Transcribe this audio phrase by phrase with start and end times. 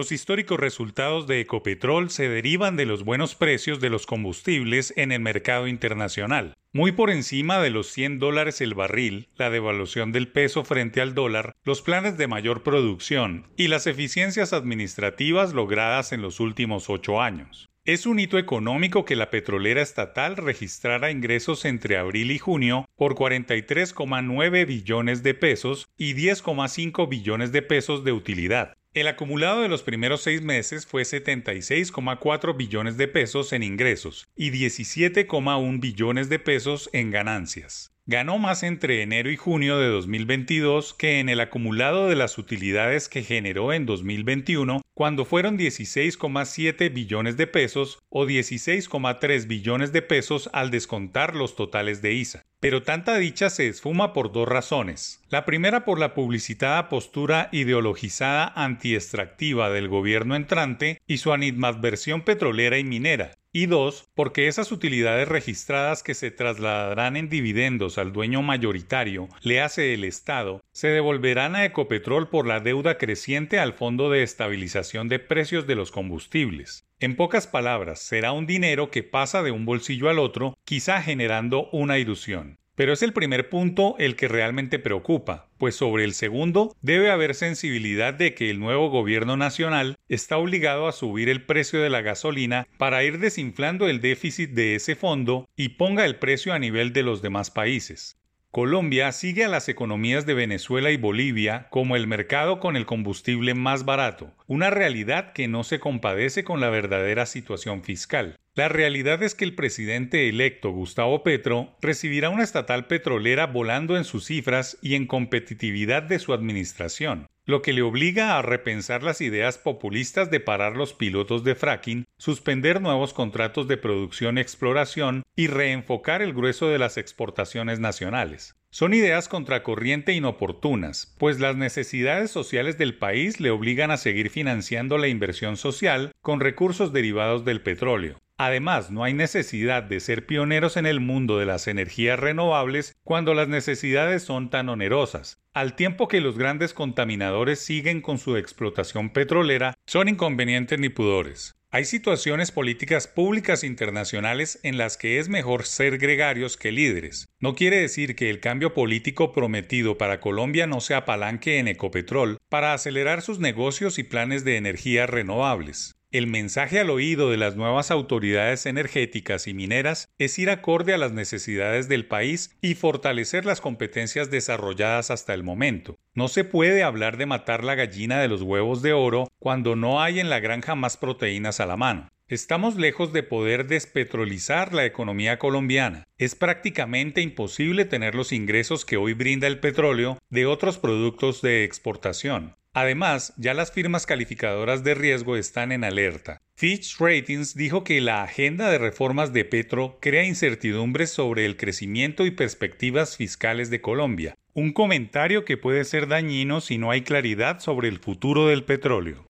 [0.00, 5.12] Los históricos resultados de Ecopetrol se derivan de los buenos precios de los combustibles en
[5.12, 6.54] el mercado internacional.
[6.72, 11.14] Muy por encima de los 100 dólares el barril, la devaluación del peso frente al
[11.14, 17.20] dólar, los planes de mayor producción y las eficiencias administrativas logradas en los últimos ocho
[17.20, 17.68] años.
[17.84, 23.16] Es un hito económico que la petrolera estatal registrara ingresos entre abril y junio por
[23.16, 28.78] 43,9 billones de pesos y 10,5 billones de pesos de utilidad.
[28.92, 34.50] El acumulado de los primeros seis meses fue 76,4 billones de pesos en ingresos y
[34.50, 41.20] 17,1 billones de pesos en ganancias ganó más entre enero y junio de 2022 que
[41.20, 47.46] en el acumulado de las utilidades que generó en 2021, cuando fueron 16,7 billones de
[47.46, 52.42] pesos o 16,3 billones de pesos al descontar los totales de ISA.
[52.60, 55.22] Pero tanta dicha se esfuma por dos razones.
[55.30, 62.78] La primera por la publicitada postura ideologizada antiextractiva del gobierno entrante y su animadversión petrolera
[62.78, 68.42] y minera, y dos, porque esas utilidades registradas que se trasladarán en dividendos al dueño
[68.42, 74.10] mayoritario, le hace el Estado, se devolverán a Ecopetrol por la deuda creciente al Fondo
[74.10, 76.86] de Estabilización de Precios de los Combustibles.
[77.00, 81.68] En pocas palabras, será un dinero que pasa de un bolsillo al otro, quizá generando
[81.72, 82.59] una ilusión.
[82.80, 87.34] Pero es el primer punto el que realmente preocupa, pues sobre el segundo debe haber
[87.34, 92.00] sensibilidad de que el nuevo gobierno nacional está obligado a subir el precio de la
[92.00, 96.94] gasolina para ir desinflando el déficit de ese fondo y ponga el precio a nivel
[96.94, 98.16] de los demás países.
[98.52, 103.54] Colombia sigue a las economías de Venezuela y Bolivia como el mercado con el combustible
[103.54, 108.40] más barato, una realidad que no se compadece con la verdadera situación fiscal.
[108.56, 114.02] La realidad es que el presidente electo Gustavo Petro recibirá una estatal petrolera volando en
[114.02, 119.20] sus cifras y en competitividad de su administración lo que le obliga a repensar las
[119.20, 125.24] ideas populistas de parar los pilotos de fracking, suspender nuevos contratos de producción y exploración
[125.36, 128.54] y reenfocar el grueso de las exportaciones nacionales.
[128.72, 134.96] Son ideas contracorriente inoportunas, pues las necesidades sociales del país le obligan a seguir financiando
[134.96, 138.20] la inversión social con recursos derivados del petróleo.
[138.42, 143.34] Además, no hay necesidad de ser pioneros en el mundo de las energías renovables cuando
[143.34, 145.36] las necesidades son tan onerosas.
[145.52, 151.54] Al tiempo que los grandes contaminadores siguen con su explotación petrolera, son inconvenientes ni pudores.
[151.70, 157.28] Hay situaciones políticas públicas internacionales en las que es mejor ser gregarios que líderes.
[157.40, 162.38] No quiere decir que el cambio político prometido para Colombia no se apalanque en Ecopetrol
[162.48, 165.99] para acelerar sus negocios y planes de energías renovables.
[166.12, 170.98] El mensaje al oído de las nuevas autoridades energéticas y mineras es ir acorde a
[170.98, 176.00] las necesidades del país y fortalecer las competencias desarrolladas hasta el momento.
[176.14, 180.02] No se puede hablar de matar la gallina de los huevos de oro cuando no
[180.02, 182.08] hay en la granja más proteínas a la mano.
[182.26, 186.08] Estamos lejos de poder despetrolizar la economía colombiana.
[186.18, 191.62] Es prácticamente imposible tener los ingresos que hoy brinda el petróleo de otros productos de
[191.62, 192.56] exportación.
[192.72, 196.38] Además, ya las firmas calificadoras de riesgo están en alerta.
[196.56, 202.26] Fitch Ratings dijo que la agenda de reformas de Petro crea incertidumbres sobre el crecimiento
[202.26, 207.60] y perspectivas fiscales de Colombia, un comentario que puede ser dañino si no hay claridad
[207.60, 209.29] sobre el futuro del petróleo.